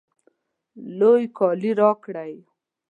[0.97, 2.33] لوی کالی راکړئ